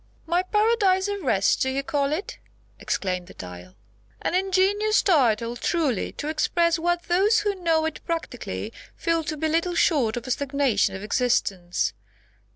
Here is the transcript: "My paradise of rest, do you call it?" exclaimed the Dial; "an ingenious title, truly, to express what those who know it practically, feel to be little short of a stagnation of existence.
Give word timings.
"My 0.25 0.41
paradise 0.41 1.07
of 1.07 1.21
rest, 1.21 1.61
do 1.61 1.69
you 1.69 1.83
call 1.83 2.11
it?" 2.11 2.39
exclaimed 2.79 3.27
the 3.27 3.35
Dial; 3.35 3.75
"an 4.23 4.33
ingenious 4.33 5.03
title, 5.03 5.55
truly, 5.55 6.11
to 6.13 6.27
express 6.27 6.79
what 6.79 7.03
those 7.03 7.41
who 7.41 7.53
know 7.53 7.85
it 7.85 8.03
practically, 8.07 8.73
feel 8.95 9.23
to 9.23 9.37
be 9.37 9.47
little 9.47 9.75
short 9.75 10.17
of 10.17 10.25
a 10.25 10.31
stagnation 10.31 10.95
of 10.95 11.03
existence. 11.03 11.93